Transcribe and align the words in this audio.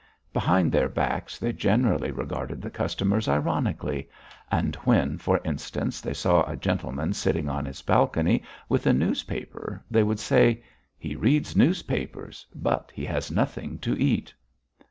Behind 0.33 0.71
their 0.71 0.89
backs 0.89 1.37
they 1.37 1.53
generally 1.53 2.09
regarded 2.09 2.59
the 2.59 2.71
customers 2.71 3.27
ironically, 3.27 4.09
and 4.49 4.73
when, 4.77 5.19
for 5.19 5.39
instance, 5.45 6.01
they 6.01 6.15
saw 6.15 6.41
a 6.45 6.57
gentleman 6.57 7.13
sitting 7.13 7.47
on 7.47 7.65
his 7.65 7.83
balcony 7.83 8.41
with 8.67 8.87
a 8.87 8.93
newspaper, 8.93 9.83
they 9.91 10.01
would 10.01 10.19
say: 10.19 10.63
"He 10.97 11.15
reads 11.15 11.55
newspapers, 11.55 12.47
but 12.55 12.91
he 12.95 13.05
has 13.05 13.29
nothing 13.29 13.77
to 13.85 13.95
eat." 13.95 14.33